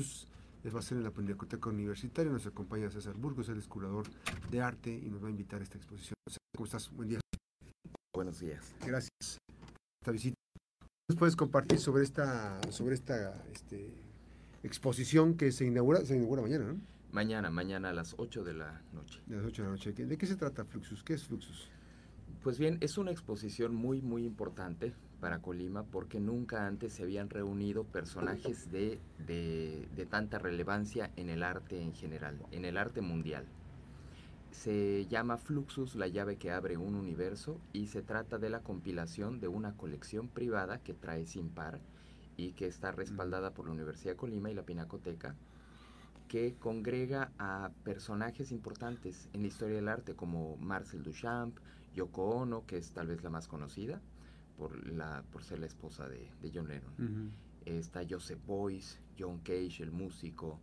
Fluxus 0.00 0.26
va 0.74 0.78
a 0.78 0.82
ser 0.82 0.98
en 0.98 1.04
la 1.04 1.10
Pinacoteca 1.10 1.68
Universitaria. 1.68 2.32
Nos 2.32 2.46
acompaña 2.46 2.90
César 2.90 3.14
Burgos, 3.14 3.48
es 3.48 3.66
curador 3.66 4.06
de 4.50 4.60
arte 4.60 4.90
y 4.90 5.10
nos 5.10 5.22
va 5.22 5.28
a 5.28 5.30
invitar 5.30 5.60
a 5.60 5.62
esta 5.62 5.78
exposición. 5.78 6.14
¿Cómo 6.54 6.66
estás? 6.66 6.90
Buen 6.92 7.08
día. 7.08 7.20
Buenos 8.14 8.40
días. 8.40 8.74
Gracias 8.86 9.38
por 9.46 10.02
esta 10.02 10.12
visita. 10.12 10.36
¿Nos 11.08 11.18
puedes 11.18 11.36
compartir 11.36 11.78
sobre 11.78 12.04
esta, 12.04 12.60
sobre 12.70 12.94
esta 12.94 13.42
este, 13.52 13.92
exposición 14.62 15.36
que 15.36 15.50
se 15.52 15.66
inaugura, 15.66 16.04
se 16.04 16.16
inaugura 16.16 16.42
mañana, 16.42 16.64
¿no? 16.66 16.80
Mañana, 17.12 17.50
mañana 17.50 17.90
a 17.90 17.92
las 17.92 18.14
8 18.18 18.44
de 18.44 18.54
la 18.54 18.82
noche. 18.92 19.20
De 19.26 19.36
las 19.36 19.44
8 19.44 19.62
de 19.62 19.68
la 19.68 19.72
noche. 19.72 19.92
¿De 19.92 20.16
qué 20.16 20.26
se 20.26 20.36
trata 20.36 20.64
Fluxus? 20.64 21.02
¿Qué 21.02 21.14
es 21.14 21.24
Fluxus? 21.24 21.68
Pues 22.42 22.58
bien, 22.58 22.78
es 22.80 22.96
una 22.96 23.10
exposición 23.10 23.74
muy, 23.74 24.00
muy 24.00 24.24
importante 24.24 24.94
para 25.20 25.40
Colima 25.40 25.84
porque 25.84 26.18
nunca 26.18 26.66
antes 26.66 26.94
se 26.94 27.02
habían 27.02 27.30
reunido 27.30 27.84
personajes 27.84 28.70
de, 28.72 28.98
de, 29.26 29.88
de, 29.94 30.06
tanta 30.06 30.38
relevancia 30.38 31.10
en 31.16 31.28
el 31.28 31.42
arte 31.42 31.80
en 31.80 31.94
general, 31.94 32.38
en 32.50 32.64
el 32.64 32.76
arte 32.76 33.00
mundial. 33.00 33.44
Se 34.50 35.06
llama 35.06 35.36
Fluxus, 35.36 35.94
la 35.94 36.08
llave 36.08 36.36
que 36.36 36.50
abre 36.50 36.76
un 36.76 36.94
universo, 36.94 37.60
y 37.72 37.86
se 37.86 38.02
trata 38.02 38.38
de 38.38 38.50
la 38.50 38.60
compilación 38.60 39.40
de 39.40 39.48
una 39.48 39.76
colección 39.76 40.28
privada 40.28 40.78
que 40.78 40.94
trae 40.94 41.26
sin 41.26 41.50
par 41.50 41.80
y 42.36 42.52
que 42.52 42.66
está 42.66 42.90
respaldada 42.90 43.52
por 43.52 43.66
la 43.66 43.72
Universidad 43.72 44.12
de 44.12 44.16
Colima 44.16 44.50
y 44.50 44.54
la 44.54 44.64
Pinacoteca, 44.64 45.36
que 46.26 46.54
congrega 46.58 47.32
a 47.38 47.70
personajes 47.84 48.50
importantes 48.50 49.28
en 49.32 49.42
la 49.42 49.48
historia 49.48 49.76
del 49.76 49.88
arte 49.88 50.14
como 50.14 50.56
Marcel 50.56 51.02
Duchamp, 51.02 51.56
Yoko 51.94 52.30
Ono, 52.30 52.66
que 52.66 52.78
es 52.78 52.92
tal 52.92 53.08
vez 53.08 53.22
la 53.22 53.30
más 53.30 53.46
conocida 53.48 54.00
por, 54.60 54.86
la, 54.86 55.22
por 55.32 55.42
ser 55.42 55.58
la 55.58 55.66
esposa 55.66 56.06
de, 56.06 56.28
de 56.42 56.50
John 56.54 56.68
Lennon. 56.68 56.92
Uh 56.98 57.02
-huh. 57.02 57.30
Está 57.64 58.02
Joseph 58.08 58.40
Beuys, 58.46 58.98
John 59.18 59.38
Cage, 59.38 59.82
el 59.82 59.90
músico, 59.90 60.60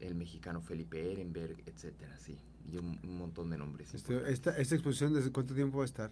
el 0.00 0.14
mexicano 0.14 0.60
Felipe 0.60 0.96
Ehrenberg, 1.12 1.56
etcétera, 1.66 2.14
sí, 2.18 2.36
y 2.70 2.76
un, 2.76 2.98
un 3.02 3.16
montón 3.18 3.48
de 3.50 3.56
nombres. 3.56 3.94
Este, 3.94 4.30
esta, 4.30 4.50
¿Esta 4.58 4.74
exposición 4.74 5.14
desde 5.14 5.32
cuánto 5.32 5.54
tiempo 5.54 5.78
va 5.78 5.84
a 5.84 5.86
estar? 5.86 6.10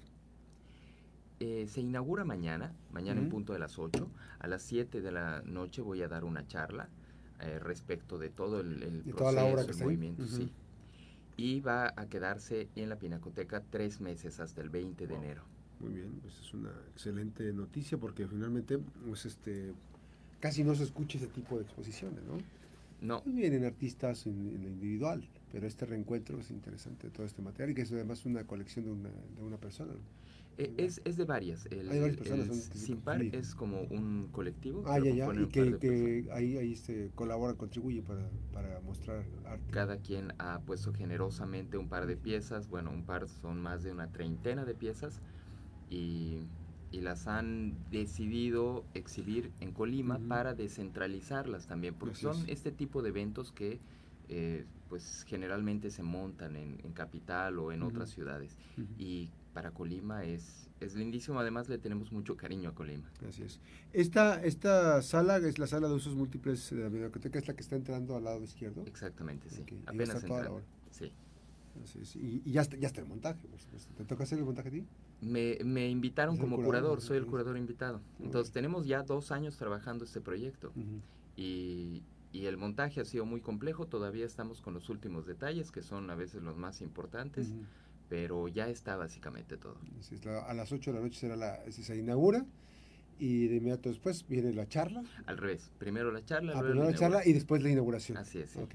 Eh, 1.40 1.66
se 1.68 1.80
inaugura 1.82 2.24
mañana, 2.24 2.72
mañana 2.90 3.20
uh 3.20 3.24
-huh. 3.24 3.26
en 3.26 3.30
punto 3.30 3.52
de 3.52 3.58
las 3.58 3.78
8. 3.78 4.08
A 4.38 4.46
las 4.48 4.62
7 4.62 5.02
de 5.02 5.12
la 5.12 5.42
noche 5.44 5.82
voy 5.82 6.00
a 6.02 6.08
dar 6.08 6.24
una 6.24 6.46
charla 6.46 6.88
eh, 7.40 7.58
respecto 7.58 8.16
de 8.18 8.30
todo 8.30 8.60
el, 8.60 8.82
el 8.82 8.96
¿Y 9.04 9.12
proceso, 9.12 9.16
toda 9.18 9.32
la 9.32 9.44
obra 9.44 9.66
que 9.66 9.72
el 9.72 9.78
movimiento, 9.84 10.22
uh 10.22 10.26
-huh. 10.26 10.36
sí. 10.38 10.52
Y 11.36 11.60
va 11.60 11.92
a 11.96 12.06
quedarse 12.06 12.68
en 12.76 12.88
la 12.88 12.96
Pinacoteca 12.96 13.62
tres 13.70 14.00
meses 14.00 14.40
hasta 14.40 14.62
el 14.62 14.70
20 14.70 15.06
de 15.06 15.14
Wow. 15.14 15.22
enero. 15.22 15.42
Muy 15.80 15.92
bien, 15.92 16.10
pues 16.22 16.38
es 16.40 16.54
una 16.54 16.70
excelente 16.92 17.52
noticia 17.52 17.98
porque 17.98 18.26
finalmente 18.26 18.78
pues 19.06 19.26
este 19.26 19.72
casi 20.40 20.64
no 20.64 20.74
se 20.74 20.84
escucha 20.84 21.18
ese 21.18 21.28
tipo 21.28 21.56
de 21.56 21.62
exposiciones, 21.64 22.24
¿no? 22.24 22.38
No, 23.00 23.22
Pues 23.22 23.36
vienen 23.36 23.64
artistas 23.64 24.26
en, 24.26 24.48
en 24.48 24.62
lo 24.62 24.68
individual, 24.68 25.22
pero 25.52 25.66
este 25.66 25.84
reencuentro 25.86 26.38
es 26.40 26.50
interesante, 26.50 27.10
todo 27.10 27.26
este 27.26 27.42
material, 27.42 27.70
y 27.70 27.74
que 27.74 27.82
es 27.82 27.92
además 27.92 28.24
una 28.24 28.44
colección 28.46 28.84
de 28.86 28.90
una, 28.92 29.10
de 29.10 29.42
una 29.44 29.58
persona. 29.58 29.92
eh, 30.58 30.72
es, 30.78 31.02
es 31.04 31.16
de 31.18 31.24
varias. 31.24 31.66
El, 31.66 31.90
Hay 31.90 32.00
varias 32.00 32.16
personas, 32.16 32.48
el 32.48 32.54
son- 32.62 32.70
que 32.70 32.78
se 32.78 32.86
Sin 32.86 32.96
Par 33.00 33.18
confluyen. 33.18 33.40
es 33.40 33.54
como 33.54 33.82
un 33.82 34.28
colectivo. 34.32 34.82
Ah, 34.86 34.98
ya, 34.98 35.10
ya, 35.10 35.26
y 35.34 35.46
que, 35.48 35.78
que 35.78 36.28
ahí, 36.32 36.56
ahí 36.56 36.72
este, 36.72 37.10
colabora, 37.14 37.54
contribuye 37.54 38.02
para, 38.02 38.26
para 38.54 38.80
mostrar 38.80 39.24
arte. 39.44 39.70
Cada 39.70 39.98
quien 39.98 40.32
ha 40.38 40.60
puesto 40.60 40.92
generosamente 40.94 41.76
un 41.76 41.88
par 41.88 42.06
de 42.06 42.16
piezas, 42.16 42.68
bueno, 42.68 42.90
un 42.90 43.04
par 43.04 43.28
son 43.28 43.60
más 43.60 43.82
de 43.82 43.92
una 43.92 44.10
treintena 44.10 44.64
de 44.64 44.74
piezas 44.74 45.20
y, 45.90 46.38
y 46.92 47.00
las 47.00 47.26
han 47.26 47.74
decidido 47.90 48.84
exhibir 48.94 49.50
en 49.60 49.72
Colima 49.72 50.18
para 50.28 50.54
descentralizarlas 50.54 51.66
también, 51.66 51.94
porque 51.94 52.14
Así 52.14 52.22
son 52.22 52.36
es. 52.42 52.48
este 52.48 52.72
tipo 52.72 53.02
de 53.02 53.10
eventos 53.10 53.52
que 53.52 53.80
eh, 54.28 54.64
pues 54.88 55.24
generalmente 55.26 55.90
se 55.90 56.02
montan 56.02 56.56
en, 56.56 56.78
en 56.84 56.92
capital 56.92 57.58
o 57.58 57.72
en 57.72 57.82
otras 57.82 58.10
ciudades 58.10 58.56
y 58.98 59.30
para 59.52 59.70
Colima 59.70 60.24
es, 60.24 60.68
es 60.80 60.94
lindísimo, 60.94 61.40
además 61.40 61.68
le 61.68 61.78
tenemos 61.78 62.12
mucho 62.12 62.36
cariño 62.36 62.70
a 62.70 62.74
Colima. 62.74 63.10
Así 63.28 63.42
es. 63.42 63.60
Esta, 63.92 64.42
esta 64.44 65.00
sala 65.02 65.38
es 65.38 65.58
la 65.58 65.66
sala 65.66 65.88
de 65.88 65.94
usos 65.94 66.14
múltiples 66.14 66.70
de 66.70 66.82
la 66.82 66.88
biblioteca, 66.88 67.38
es 67.38 67.48
la 67.48 67.54
que 67.54 67.62
está 67.62 67.76
entrando 67.76 68.16
al 68.16 68.24
lado 68.24 68.42
izquierdo. 68.42 68.84
Exactamente, 68.86 69.48
sí. 69.48 69.62
Ok, 69.62 69.72
ahí 69.72 69.78
va 69.78 69.90
a 69.90 69.94
Apenas 69.94 70.22
entrando. 70.24 70.62
Sí. 70.90 71.12
Así 71.84 72.00
es. 72.00 72.16
Y, 72.16 72.42
y 72.44 72.52
ya, 72.52 72.62
está, 72.62 72.76
ya 72.76 72.86
está 72.88 73.00
el 73.00 73.06
montaje, 73.06 73.46
por 73.48 73.60
supuesto. 73.60 73.92
¿Te 73.94 74.04
toca 74.04 74.24
hacer 74.24 74.38
el 74.38 74.44
montaje 74.44 74.68
a 74.68 74.72
ti? 74.72 74.84
Me, 75.20 75.58
me 75.64 75.88
invitaron 75.88 76.36
como 76.36 76.56
curador, 76.66 77.00
soy 77.00 77.16
el 77.18 77.26
curador 77.26 77.56
invitado. 77.56 78.00
Entonces 78.20 78.52
tenemos 78.52 78.86
ya 78.86 79.02
dos 79.02 79.30
años 79.32 79.56
trabajando 79.56 80.04
este 80.04 80.20
proyecto 80.20 80.72
y, 81.36 82.02
y 82.32 82.46
el 82.46 82.56
montaje 82.56 83.00
ha 83.00 83.04
sido 83.04 83.24
muy 83.26 83.40
complejo, 83.40 83.86
todavía 83.86 84.26
estamos 84.26 84.60
con 84.60 84.74
los 84.74 84.88
últimos 84.88 85.26
detalles 85.26 85.70
que 85.70 85.82
son 85.82 86.10
a 86.10 86.14
veces 86.14 86.42
los 86.42 86.56
más 86.56 86.80
importantes, 86.82 87.52
pero 88.08 88.48
ya 88.48 88.68
está 88.68 88.96
básicamente 88.96 89.56
todo. 89.56 89.76
Así 89.98 90.14
es, 90.16 90.24
la- 90.24 90.40
a 90.44 90.54
las 90.54 90.70
8 90.72 90.92
de 90.92 90.98
la 90.98 91.02
noche 91.04 91.18
será 91.18 91.36
la, 91.36 91.58
se 91.70 91.96
inaugura 91.96 92.44
y 93.18 93.48
de 93.48 93.56
inmediato 93.56 93.88
después 93.88 94.26
viene 94.28 94.52
la 94.52 94.68
charla. 94.68 95.02
Al 95.26 95.38
revés, 95.38 95.70
primero 95.78 96.12
la 96.12 96.24
charla, 96.24 96.52
Ah, 96.52 96.60
luego 96.60 96.72
primero 96.72 96.90
la 96.92 96.96
charla 96.98 97.26
y 97.26 97.32
después 97.32 97.62
la 97.62 97.70
inauguración. 97.70 98.18
Así 98.18 98.38
es, 98.38 98.50
sí. 98.50 98.58
Ok. 98.60 98.74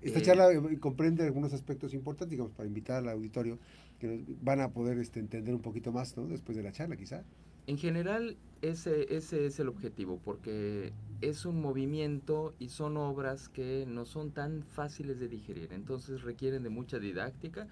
Esta 0.00 0.20
Eh, 0.20 0.22
charla 0.22 0.52
eh, 0.52 0.78
comprende 0.80 1.24
algunos 1.24 1.52
aspectos 1.54 1.94
importantes, 1.94 2.30
digamos, 2.30 2.52
para 2.52 2.66
invitar 2.68 2.98
al 2.98 3.08
auditorio 3.10 3.58
que 3.98 4.24
van 4.40 4.60
a 4.60 4.72
poder 4.72 4.98
este, 4.98 5.20
entender 5.20 5.54
un 5.54 5.62
poquito 5.62 5.92
más, 5.92 6.16
¿no? 6.16 6.26
Después 6.28 6.56
de 6.56 6.62
la 6.64 6.72
charla, 6.72 6.96
quizá. 6.96 7.24
En 7.66 7.76
general, 7.78 8.38
ese, 8.62 9.14
ese 9.16 9.46
es 9.46 9.60
el 9.60 9.68
objetivo, 9.68 10.20
porque 10.24 10.94
es 11.20 11.44
un 11.44 11.60
movimiento 11.60 12.54
y 12.58 12.70
son 12.70 12.96
obras 12.96 13.48
que 13.48 13.84
no 13.86 14.04
son 14.06 14.32
tan 14.32 14.62
fáciles 14.62 15.18
de 15.18 15.28
digerir, 15.28 15.72
entonces 15.72 16.22
requieren 16.22 16.62
de 16.62 16.70
mucha 16.70 16.98
didáctica 16.98 17.68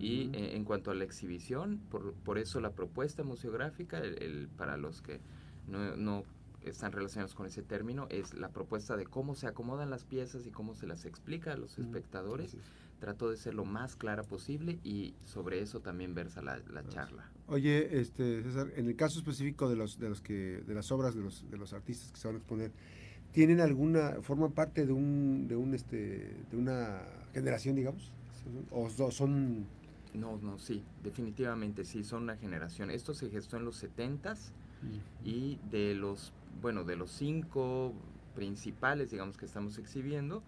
Y 0.00 0.30
Ujú. 0.30 0.34
eh, 0.34 0.56
en 0.56 0.64
cuanto 0.64 0.90
a 0.92 0.96
la 0.96 1.04
exhibición, 1.04 1.80
por, 1.90 2.14
por 2.14 2.38
eso 2.38 2.60
la 2.60 2.74
propuesta 2.74 3.24
museográfica, 3.24 4.00
el, 4.00 4.22
el- 4.22 4.48
para 4.48 4.76
los 4.78 5.02
que 5.02 5.20
no, 5.68 5.96
no 5.96 6.24
están 6.64 6.92
relacionados 6.92 7.34
con 7.34 7.46
ese 7.46 7.62
término, 7.62 8.06
es 8.10 8.34
la 8.34 8.48
propuesta 8.50 8.96
de 8.96 9.06
cómo 9.06 9.34
se 9.34 9.46
acomodan 9.46 9.90
las 9.90 10.04
piezas 10.04 10.46
y 10.46 10.50
cómo 10.50 10.74
se 10.74 10.86
las 10.86 11.04
explica 11.06 11.52
a 11.52 11.56
los 11.56 11.78
espectadores. 11.78 12.56
Trató 12.98 13.30
de 13.30 13.38
ser 13.38 13.54
lo 13.54 13.64
más 13.64 13.96
clara 13.96 14.22
posible 14.22 14.78
y 14.84 15.14
sobre 15.24 15.60
eso 15.62 15.80
también 15.80 16.14
versa 16.14 16.42
la, 16.42 16.58
la 16.70 16.86
charla. 16.86 17.30
Oye, 17.46 17.98
este, 17.98 18.42
César, 18.42 18.70
en 18.76 18.86
el 18.88 18.94
caso 18.96 19.18
específico 19.18 19.70
de 19.70 19.76
los, 19.76 19.98
de 19.98 20.10
los 20.10 20.20
que, 20.20 20.62
de 20.66 20.74
las 20.74 20.92
obras 20.92 21.14
de 21.14 21.22
los, 21.22 21.50
de 21.50 21.56
los 21.56 21.72
artistas 21.72 22.12
que 22.12 22.18
se 22.18 22.28
van 22.28 22.34
a 22.34 22.38
exponer, 22.40 22.72
¿tienen 23.32 23.60
alguna, 23.60 24.16
forman 24.20 24.52
parte 24.52 24.84
de 24.84 24.92
un, 24.92 25.48
de 25.48 25.56
un, 25.56 25.72
este, 25.72 26.36
de 26.50 26.56
una 26.58 27.00
generación, 27.32 27.74
digamos? 27.76 28.12
¿O 28.70 28.90
so- 28.90 29.10
son, 29.10 29.64
No, 30.12 30.36
no, 30.42 30.58
sí, 30.58 30.84
definitivamente 31.02 31.86
sí, 31.86 32.04
son 32.04 32.24
una 32.24 32.36
generación. 32.36 32.90
Esto 32.90 33.14
se 33.14 33.30
gestó 33.30 33.56
en 33.56 33.64
los 33.64 33.82
70s 33.82 34.50
y 35.24 35.58
de 35.70 35.94
los, 35.94 36.32
bueno, 36.60 36.84
de 36.84 36.96
los 36.96 37.10
cinco 37.10 37.94
principales, 38.34 39.10
digamos, 39.10 39.36
que 39.36 39.46
estamos 39.46 39.78
exhibiendo, 39.78 40.42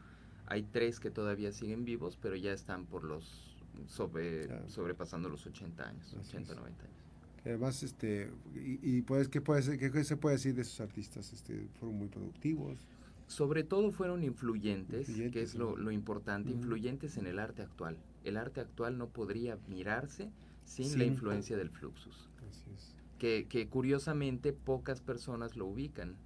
hay 0.47 0.63
tres 0.63 1.01
que 1.01 1.11
todavía 1.11 1.53
siguen 1.53 1.85
vivos, 1.85 2.19
pero 2.21 2.37
ya 2.37 2.53
están 2.53 2.87
por 2.87 3.05
los, 3.05 3.57
sobre, 3.87 4.47
Claro. 4.47 4.69
sobrepasando 4.69 5.29
los 5.29 5.47
80 5.47 5.89
años, 5.89 6.07
Así 6.15 6.37
80, 6.37 6.53
es. 6.53 6.59
90 6.59 6.85
años. 6.85 6.97
que 7.43 7.49
además, 7.51 7.83
este, 7.83 8.31
y, 8.55 8.79
y 8.99 9.03
pues, 9.03 9.29
¿qué, 9.29 9.41
puede 9.41 9.63
ser, 9.63 9.79
qué, 9.79 9.91
qué 9.91 10.05
se 10.05 10.17
puede 10.17 10.37
decir 10.37 10.55
de 10.55 10.63
esos 10.63 10.81
artistas? 10.81 11.33
Este, 11.33 11.69
¿Fueron 11.81 11.99
muy 11.99 12.09
productivos? 12.09 12.79
Sobre 13.27 13.65
todo 13.65 13.91
fueron 13.93 14.23
influyentes, 14.25 15.07
que 15.33 15.43
es 15.43 15.55
lo, 15.55 15.91
importante, 15.91 16.51
influyentes 16.51 17.17
en 17.17 17.27
el 17.27 17.39
arte 17.39 17.63
actual. 17.63 17.97
El 18.25 18.37
arte 18.37 18.61
actual 18.61 18.99
no 18.99 19.09
podría 19.09 19.59
mirarse 19.69 20.31
sin, 20.65 20.87
Sin- 20.91 20.99
la 20.99 21.05
influencia 21.07 21.57
del 21.57 21.71
fluxus. 21.71 22.29
Así 22.51 22.71
es. 22.75 22.95
Que, 23.23 23.47
que 23.49 23.69
curiosamente 23.69 24.53
pocas 24.53 25.01
personas 25.01 25.57
lo 25.57 25.67
ubican, 25.67 26.17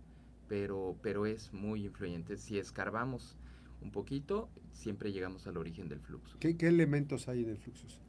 pero, 0.49 0.97
pero 1.03 1.27
es 1.27 1.53
muy 1.53 1.85
influyente. 1.85 2.39
Si 2.39 2.59
escarbamos 2.59 3.37
un 3.83 3.91
poquito, 3.91 4.49
siempre 4.73 5.13
llegamos 5.13 5.47
al 5.47 5.59
origen 5.59 5.91
del 5.91 6.01
fluxo. 6.01 6.39
¿Qué, 6.41 6.57
qué 6.57 6.69
elementos 6.69 7.29
hay 7.29 7.43
en 7.43 7.51
el 7.51 7.59
Fluxus? 7.59 8.01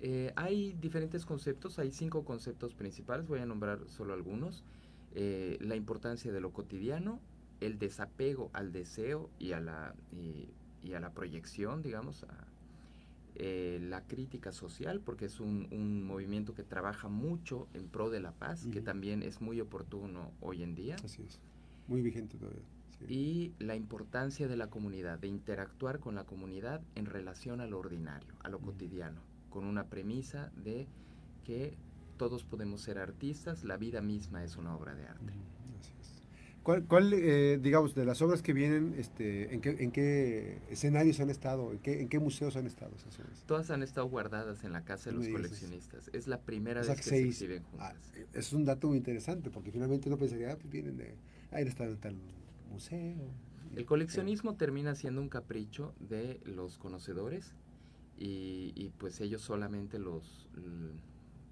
Eh, 0.00 0.32
hay 0.34 0.72
diferentes 0.80 1.24
conceptos, 1.24 1.78
hay 1.78 1.92
cinco 1.92 2.24
conceptos 2.24 2.74
principales, 2.74 3.28
voy 3.28 3.38
a 3.38 3.46
nombrar 3.46 3.86
solo 3.86 4.12
algunos. 4.12 4.64
Eh, 5.14 5.56
la 5.60 5.76
importancia 5.76 6.32
de 6.32 6.40
lo 6.40 6.50
cotidiano, 6.50 7.20
el 7.60 7.78
desapego 7.78 8.50
al 8.54 8.72
deseo 8.72 9.30
y 9.38 9.52
a 9.52 9.60
la, 9.60 9.94
y, 10.10 10.48
y 10.82 10.94
a 10.94 10.98
la 11.00 11.12
proyección, 11.12 11.80
digamos, 11.80 12.24
a- 12.24 12.44
eh, 13.38 13.78
la 13.82 14.06
crítica 14.06 14.52
social, 14.52 15.00
porque 15.00 15.26
es 15.26 15.40
un, 15.40 15.68
un 15.70 16.02
movimiento 16.02 16.54
que 16.54 16.62
trabaja 16.62 17.08
mucho 17.08 17.68
en 17.74 17.88
pro 17.88 18.10
de 18.10 18.20
la 18.20 18.32
paz, 18.32 18.66
que 18.72 18.80
también 18.80 19.22
es 19.22 19.40
muy 19.40 19.60
oportuno 19.60 20.32
hoy 20.40 20.62
en 20.62 20.74
día. 20.74 20.96
Así 21.04 21.22
es. 21.22 21.40
Muy 21.86 22.02
vigente 22.02 22.38
todavía. 22.38 22.64
sí. 22.98 23.04
Y 23.08 23.54
la 23.58 23.76
importancia 23.76 24.48
de 24.48 24.56
la 24.56 24.68
comunidad, 24.68 25.18
de 25.18 25.28
interactuar 25.28 26.00
con 26.00 26.14
la 26.14 26.24
comunidad 26.24 26.82
en 26.94 27.06
relación 27.06 27.60
a 27.60 27.66
lo 27.66 27.78
ordinario, 27.78 28.34
a 28.40 28.48
lo 28.48 28.58
cotidiano, 28.58 29.20
con 29.50 29.64
una 29.64 29.84
premisa 29.88 30.50
de 30.56 30.88
que 31.44 31.76
todos 32.16 32.44
podemos 32.44 32.80
ser 32.80 32.98
artistas, 32.98 33.64
la 33.64 33.76
vida 33.76 34.00
misma 34.00 34.42
es 34.42 34.56
una 34.56 34.74
obra 34.74 34.94
de 34.94 35.06
arte. 35.06 35.34
¿Cuál, 36.66 36.84
cuál 36.84 37.12
eh, 37.14 37.60
digamos, 37.62 37.94
de 37.94 38.04
las 38.04 38.20
obras 38.22 38.42
que 38.42 38.52
vienen, 38.52 38.96
este, 38.98 39.54
en, 39.54 39.60
qué, 39.60 39.76
en 39.78 39.92
qué 39.92 40.58
escenarios 40.68 41.20
han 41.20 41.30
estado, 41.30 41.70
en 41.70 41.78
qué, 41.78 42.00
en 42.00 42.08
qué 42.08 42.18
museos 42.18 42.56
han 42.56 42.66
estado 42.66 42.90
esas 42.96 43.16
obras? 43.20 43.44
Todas 43.46 43.70
han 43.70 43.84
estado 43.84 44.08
guardadas 44.08 44.64
en 44.64 44.72
la 44.72 44.84
casa 44.84 45.10
de 45.10 45.16
los 45.16 45.28
coleccionistas. 45.28 46.10
Es 46.12 46.26
la 46.26 46.40
primera 46.40 46.80
O 46.80 46.84
sea, 46.84 46.96
vez 46.96 47.04
que 47.04 47.10
que 47.10 47.16
se 47.16 47.28
exhiben 47.28 47.62
Ah, 47.78 47.92
juntas. 47.92 48.12
es 48.34 48.52
un 48.52 48.64
dato 48.64 48.88
muy 48.88 48.96
interesante, 48.96 49.48
porque 49.48 49.70
finalmente 49.70 50.08
uno 50.08 50.18
pensaría, 50.18 50.50
ah, 50.50 50.56
pues 50.56 50.68
vienen 50.68 50.96
de, 50.96 51.14
ahí 51.52 51.62
están 51.68 51.90
en 51.90 51.98
tal 51.98 52.16
museo. 52.72 53.14
El 53.76 53.86
coleccionismo 53.86 54.56
termina 54.56 54.96
siendo 54.96 55.20
un 55.20 55.28
capricho 55.28 55.94
de 56.00 56.40
los 56.46 56.78
conocedores 56.78 57.52
y, 58.18 58.72
y, 58.74 58.90
pues 58.98 59.20
ellos 59.20 59.42
solamente 59.42 60.00
los 60.00 60.48
l- 60.56 60.94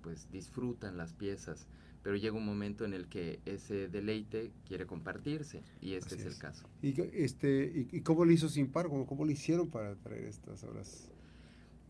pues 0.02 0.28
disfrutan 0.32 0.96
las 0.96 1.12
piezas, 1.12 1.67
pero 2.04 2.16
llega 2.16 2.36
un 2.36 2.44
momento 2.46 2.84
en 2.84 2.92
el 2.92 3.08
que 3.08 3.40
ese 3.46 3.88
deleite 3.88 4.52
quiere 4.68 4.86
compartirse 4.86 5.62
y 5.80 5.94
este 5.94 6.14
es, 6.14 6.20
es. 6.20 6.26
el 6.34 6.38
caso. 6.38 6.68
¿Y, 6.82 6.94
este, 7.00 7.88
y, 7.90 8.00
cómo 8.02 8.24
lo 8.24 8.30
hizo 8.30 8.48
Simpar? 8.48 8.86
¿Cómo, 8.88 9.06
¿Cómo 9.06 9.24
lo 9.24 9.32
hicieron 9.32 9.70
para 9.70 9.96
traer 9.96 10.24
estas 10.24 10.62
obras 10.64 11.10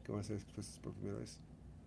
que 0.04 0.12
van 0.12 0.20
a 0.20 0.24
ser 0.24 0.36
expuestas 0.36 0.78
por 0.78 0.94
primera 0.94 1.18
vez? 1.18 1.40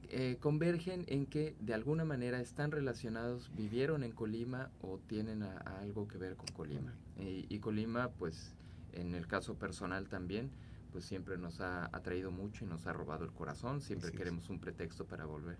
Eh, 0.09 0.37
convergen 0.39 1.05
en 1.07 1.25
que 1.25 1.55
de 1.59 1.73
alguna 1.73 2.05
manera 2.05 2.39
están 2.41 2.71
relacionados, 2.71 3.49
vivieron 3.55 4.03
en 4.03 4.11
Colima 4.11 4.71
o 4.81 4.99
tienen 4.99 5.41
a- 5.43 5.57
a 5.65 5.79
algo 5.79 6.07
que 6.07 6.17
ver 6.17 6.35
con 6.35 6.47
Colima. 6.47 6.93
Y, 7.19 7.45
y 7.49 7.59
Colima, 7.59 8.09
pues 8.11 8.53
en 8.93 9.15
el 9.15 9.25
caso 9.27 9.55
personal 9.55 10.07
también, 10.09 10.49
pues 10.91 11.05
siempre 11.05 11.37
nos 11.37 11.59
ha 11.61 11.85
atraído 11.95 12.31
mucho 12.31 12.65
y 12.65 12.67
nos 12.67 12.87
ha 12.87 12.93
robado 12.93 13.23
el 13.25 13.31
corazón, 13.31 13.81
siempre 13.81 14.07
Así 14.09 14.15
es. 14.15 14.19
queremos 14.19 14.49
un 14.49 14.59
pretexto 14.59 15.05
para 15.05 15.25
volver. 15.25 15.57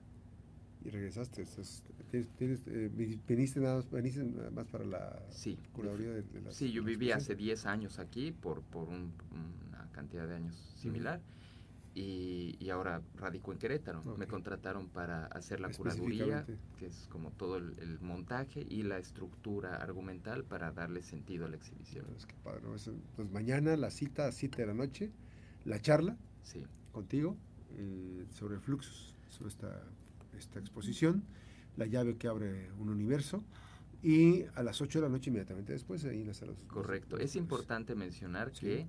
Y 0.87 0.89
regresaste, 0.89 1.41
estás- 1.41 1.83
tienes, 2.09 2.29
tienes, 2.37 2.65
eh, 2.67 2.89
viniste 3.27 3.59
nada 3.59 3.75
más, 3.75 3.91
viniste 3.91 4.23
nada 4.23 4.49
más 4.51 4.67
para 4.67 4.85
la 4.85 5.21
Sí, 5.29 5.59
curaduría 5.73 6.11
de, 6.11 6.21
de 6.23 6.41
las 6.41 6.55
sí, 6.55 6.71
yo 6.71 6.81
viví 6.81 7.11
hace 7.11 7.33
exposición. 7.33 7.37
10 7.45 7.65
años 7.65 7.99
aquí 7.99 8.31
por, 8.31 8.61
por 8.61 8.87
un- 8.87 9.11
una 9.33 9.89
cantidad 9.91 10.25
de 10.25 10.35
años 10.35 10.55
similar 10.77 11.19
y, 11.93 12.55
y 12.61 12.69
ahora 12.69 13.01
radico 13.15 13.51
en 13.51 13.57
Querétaro. 13.59 14.01
Me 14.17 14.27
contrataron 14.27 14.87
para 14.87 15.25
hacer 15.25 15.59
la 15.59 15.69
curaduría, 15.73 16.45
que 16.79 16.85
es 16.85 17.07
como 17.11 17.31
todo 17.31 17.57
el, 17.57 17.77
el 17.79 17.99
montaje 17.99 18.65
y 18.69 18.83
la 18.83 18.97
estructura 18.97 19.75
argumental 19.75 20.45
para 20.45 20.71
darle 20.71 21.01
sentido 21.03 21.47
a 21.47 21.49
la 21.49 21.57
exhibición. 21.57 22.05
Es 22.15 22.25
que 22.25 22.35
padre, 22.45 22.61
¿no? 22.63 22.75
Es- 22.75 22.87
Entonces 22.87 23.33
mañana 23.33 23.75
la 23.75 23.91
cita 23.91 24.27
a 24.27 24.31
7 24.31 24.61
de 24.61 24.67
la 24.67 24.73
noche, 24.73 25.11
la 25.65 25.81
charla 25.81 26.15
Sí, 26.43 26.63
contigo 26.93 27.35
eh, 27.77 28.25
sobre 28.29 28.57
Fluxus, 28.61 29.13
sobre 29.27 29.49
esta, 29.49 29.83
esta 30.37 30.59
exposición, 30.59 31.23
la 31.75 31.85
llave 31.85 32.15
que 32.17 32.27
abre 32.27 32.71
un 32.79 32.89
universo 32.89 33.43
y 34.03 34.43
a 34.55 34.63
las 34.63 34.81
8 34.81 34.99
de 34.99 35.03
la 35.05 35.09
noche 35.09 35.29
inmediatamente 35.29 35.73
después 35.73 36.03
ahí 36.05 36.21
en 36.21 36.27
las 36.27 36.37
salas. 36.37 36.55
correcto. 36.67 37.17
Es 37.17 37.35
importante 37.35 37.95
mencionar 37.95 38.51
Sí. 38.53 38.65
que 38.65 38.87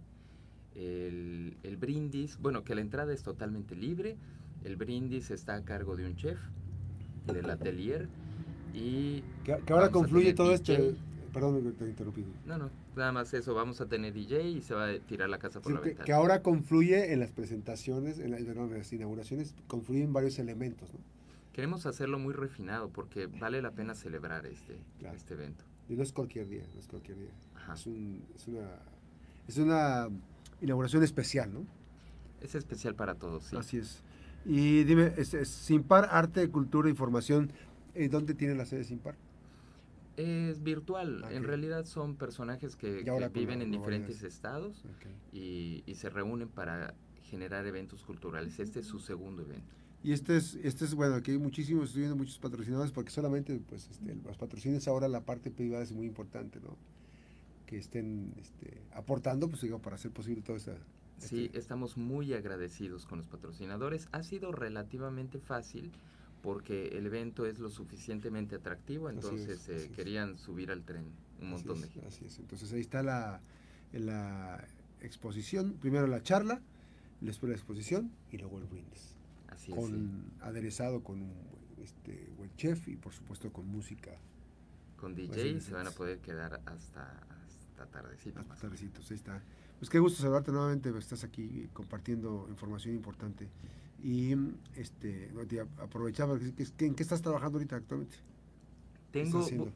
el, 0.74 1.56
el 1.62 1.76
brindis, 1.76 2.38
bueno, 2.38 2.64
que 2.64 2.74
la 2.74 2.80
entrada 2.82 3.12
es 3.12 3.22
totalmente 3.22 3.74
libre, 3.74 4.16
el 4.64 4.76
brindis 4.76 5.30
está 5.30 5.54
a 5.54 5.64
cargo 5.64 5.96
de 5.96 6.06
un 6.06 6.14
chef 6.16 6.38
del 7.26 7.50
atelier 7.50 8.08
y 8.74 9.22
Que, 9.44 9.56
que 9.64 9.72
ahora 9.72 9.90
confluye 9.90 10.34
todo 10.34 10.52
este... 10.52 10.94
Perdón 11.32 11.74
te 11.74 11.84
interrumpí. 11.86 12.24
No, 12.46 12.56
no, 12.56 12.70
nada 12.96 13.12
más 13.12 13.32
eso, 13.34 13.54
vamos 13.54 13.80
a 13.82 13.86
tener 13.86 14.14
DJ 14.14 14.48
y 14.48 14.62
se 14.62 14.74
va 14.74 14.88
a 14.88 14.98
tirar 14.98 15.28
la 15.28 15.38
casa 15.38 15.60
por 15.60 15.70
Sí, 15.72 15.74
la 15.76 15.80
que, 15.82 15.88
ventana. 15.88 16.04
que 16.06 16.12
ahora 16.12 16.42
confluye 16.42 17.12
en 17.12 17.20
las 17.20 17.32
presentaciones, 17.32 18.18
en, 18.18 18.30
la- 18.30 18.38
en 18.38 18.70
las 18.78 18.92
inauguraciones, 18.92 19.54
confluyen 19.66 20.12
varios 20.12 20.38
elementos, 20.38 20.92
¿no? 20.94 21.00
Queremos 21.58 21.86
hacerlo 21.86 22.20
muy 22.20 22.34
refinado 22.34 22.88
porque 22.88 23.26
vale 23.26 23.60
la 23.60 23.72
pena 23.72 23.96
celebrar 23.96 24.46
este, 24.46 24.78
Claro. 25.00 25.16
este 25.16 25.34
evento. 25.34 25.64
Y 25.88 25.96
no 25.96 26.04
es 26.04 26.12
cualquier 26.12 26.48
día, 26.48 26.62
no 26.72 26.78
es 26.78 26.86
cualquier 26.86 27.18
día. 27.18 27.32
Ajá. 27.56 27.74
Es, 27.74 27.84
un- 27.88 28.22
es 28.36 28.46
una, 28.46 28.68
es 29.48 29.58
una 29.58 30.08
inauguración 30.60 31.02
especial, 31.02 31.52
¿no? 31.52 31.66
Es 32.40 32.54
especial 32.54 32.94
para 32.94 33.16
todos, 33.16 33.42
sí. 33.42 33.56
Así 33.56 33.78
es. 33.78 34.04
Y 34.44 34.84
dime, 34.84 35.12
es, 35.16 35.34
es 35.34 35.48
Simpar, 35.48 36.06
Arte, 36.12 36.48
Cultura, 36.48 36.88
Información, 36.88 37.50
eh, 37.96 38.08
¿dónde 38.08 38.34
tiene 38.34 38.54
la 38.54 38.64
sede 38.64 38.84
Simpar? 38.84 39.16
Es 40.16 40.62
virtual, 40.62 41.24
Ah, 41.24 41.32
en 41.32 41.42
realidad 41.42 41.86
son 41.86 42.14
personajes 42.14 42.76
que, 42.76 43.02
viven 43.34 43.58
la 43.58 43.64
en 43.64 43.72
diferentes 43.72 44.22
estados 44.22 44.84
y 45.32 45.82
se 45.96 46.08
reúnen 46.08 46.50
para 46.50 46.94
generar 47.24 47.66
eventos 47.66 48.04
culturales. 48.04 48.60
Este 48.60 48.78
es 48.78 48.86
su 48.86 49.00
segundo 49.00 49.42
evento. 49.42 49.74
Y 50.02 50.12
este 50.12 50.36
es, 50.36 50.54
este 50.62 50.84
es, 50.84 50.94
bueno, 50.94 51.16
aquí 51.16 51.32
hay 51.32 51.38
muchísimos, 51.38 51.86
estoy 51.88 52.02
viendo 52.02 52.16
muchos 52.16 52.38
patrocinadores, 52.38 52.92
porque 52.92 53.10
solamente, 53.10 53.60
pues, 53.68 53.88
este, 53.90 54.14
los 54.14 54.36
patrocinios 54.36 54.86
ahora 54.86 55.08
la 55.08 55.22
parte 55.24 55.50
privada 55.50 55.82
es 55.82 55.92
muy 55.92 56.06
importante, 56.06 56.60
¿no? 56.60 56.76
Que 57.66 57.78
estén 57.78 58.32
este, 58.40 58.80
aportando, 58.92 59.48
pues, 59.48 59.62
digo, 59.62 59.80
para 59.80 59.96
hacer 59.96 60.12
posible 60.12 60.42
todo 60.42 60.56
esta... 60.56 60.76
Sí, 61.18 61.46
este- 61.46 61.58
estamos 61.58 61.96
muy 61.96 62.32
agradecidos 62.32 63.06
con 63.06 63.18
los 63.18 63.26
patrocinadores. 63.26 64.08
Ha 64.12 64.22
sido 64.22 64.52
relativamente 64.52 65.40
fácil 65.40 65.90
porque 66.42 66.96
el 66.96 67.06
evento 67.06 67.44
es 67.44 67.58
lo 67.58 67.68
suficientemente 67.68 68.54
atractivo, 68.54 69.10
es, 69.10 69.16
entonces 69.16 69.68
eh, 69.68 69.74
es. 69.76 69.88
querían 69.88 70.38
subir 70.38 70.70
al 70.70 70.84
tren 70.84 71.06
un 71.40 71.52
Así 71.52 71.66
montón 71.66 71.80
de 71.80 71.88
gente. 71.88 72.06
Así 72.06 72.24
es. 72.26 72.38
Entonces 72.38 72.72
ahí 72.72 72.80
está 72.80 73.02
la, 73.02 73.40
la 73.92 74.64
exposición, 75.00 75.72
primero 75.80 76.06
la 76.06 76.22
charla, 76.22 76.60
después 77.20 77.50
la 77.50 77.56
exposición 77.56 78.12
y 78.30 78.38
luego 78.38 78.58
el 78.58 78.66
brindis. 78.66 79.07
Así 79.72 79.80
con 79.80 79.90
sí. 79.92 80.32
aderezado 80.40 81.02
con 81.02 81.22
un 81.22 81.32
este, 81.82 82.30
buen 82.36 82.54
chef 82.56 82.88
y 82.88 82.96
por 82.96 83.12
supuesto 83.12 83.52
con 83.52 83.66
música 83.66 84.10
Con 84.96 85.14
Pues 85.14 85.30
DJ 85.30 85.60
se 85.60 85.72
van 85.72 85.86
a 85.86 85.90
poder 85.92 86.18
quedar 86.18 86.60
hasta, 86.66 87.22
hasta 87.46 87.86
tardecito. 87.86 88.40
hasta 88.40 88.54
tardecitos. 88.56 89.10
Ahí 89.10 89.16
está. 89.16 89.42
Pues 89.78 89.88
qué 89.90 89.98
gusto 90.00 90.20
saludarte 90.22 90.50
nuevamente, 90.50 90.90
estás 90.98 91.22
aquí 91.22 91.68
compartiendo 91.72 92.46
información 92.50 92.94
importante. 92.96 93.48
Y 94.02 94.32
este, 94.76 95.30
aprovechaba, 95.78 96.38
¿qué- 96.38 96.52
qué- 96.76 96.86
¿en 96.86 96.94
qué 96.96 97.02
estás 97.04 97.22
trabajando 97.22 97.58
ahorita 97.58 97.76
actualmente? 97.76 98.16
¿Qué 99.12 99.22
estás 99.22 99.46
Tengo, 99.46 99.72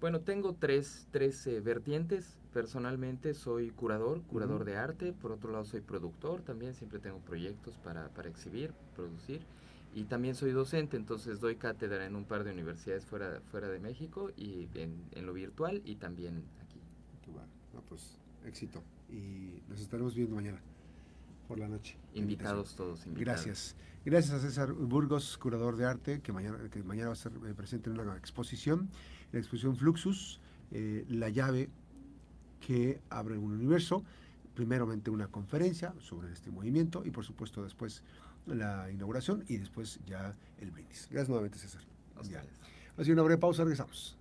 bueno, 0.00 0.20
tengo 0.20 0.54
tres, 0.54 1.06
tres 1.10 1.46
eh, 1.46 1.60
vertientes. 1.60 2.38
Personalmente 2.52 3.34
soy 3.34 3.70
curador, 3.70 4.22
curador 4.22 4.64
de 4.64 4.76
arte. 4.76 5.12
Por 5.12 5.32
otro 5.32 5.52
lado 5.52 5.64
soy 5.64 5.80
productor, 5.80 6.42
también 6.42 6.74
siempre 6.74 6.98
tengo 6.98 7.18
proyectos 7.18 7.76
para, 7.78 8.08
para 8.08 8.28
exhibir, 8.28 8.72
producir. 8.94 9.40
Y 9.94 10.04
también 10.04 10.34
soy 10.34 10.52
docente, 10.52 10.96
entonces 10.96 11.40
doy 11.40 11.56
cátedra 11.56 12.06
en 12.06 12.14
un 12.14 12.24
par 12.24 12.44
de 12.44 12.52
universidades 12.52 13.06
fuera, 13.06 13.40
fuera 13.50 13.68
de 13.68 13.80
México 13.80 14.30
y 14.36 14.68
en, 14.74 15.02
en 15.12 15.26
lo 15.26 15.32
virtual 15.32 15.82
y 15.84 15.96
también 15.96 16.44
aquí. 16.62 16.80
Qué 17.24 17.30
bueno. 17.30 17.48
No, 17.74 17.80
pues 17.82 18.18
éxito. 18.46 18.82
Y 19.08 19.62
nos 19.68 19.80
estaremos 19.80 20.14
viendo 20.14 20.36
mañana 20.36 20.60
por 21.48 21.58
la 21.58 21.66
noche. 21.66 21.96
Invitados 22.14 22.76
todos, 22.76 23.06
invitados. 23.06 23.44
Gracias. 23.44 23.76
Gracias 24.04 24.34
a 24.34 24.40
César 24.40 24.72
Burgos, 24.72 25.36
curador 25.38 25.76
de 25.76 25.86
arte, 25.86 26.20
que 26.20 26.32
mañana, 26.32 26.58
que 26.70 26.82
mañana 26.82 27.08
va 27.08 27.14
a 27.14 27.16
estar 27.16 27.32
eh, 27.32 27.54
presente 27.54 27.90
en 27.90 27.98
una 27.98 28.16
exposición, 28.16 28.88
la 29.32 29.38
exposición 29.38 29.76
Fluxus, 29.76 30.40
eh, 30.70 31.04
la 31.08 31.30
llave 31.30 31.68
que 32.60 33.00
abre 33.10 33.38
un 33.38 33.52
universo, 33.52 34.04
primeramente 34.54 35.10
una 35.10 35.28
conferencia 35.28 35.94
sobre 36.00 36.32
este 36.32 36.50
movimiento 36.50 37.02
y 37.04 37.10
por 37.10 37.24
supuesto 37.24 37.62
después 37.62 38.02
la 38.46 38.90
inauguración 38.90 39.44
y 39.48 39.56
después 39.56 40.00
ya 40.06 40.34
el 40.58 40.70
brindis. 40.70 41.08
Gracias 41.10 41.28
nuevamente 41.28 41.58
César. 41.58 41.82
Así 42.96 43.12
una 43.12 43.22
breve 43.22 43.38
pausa, 43.38 43.62
regresamos. 43.62 44.17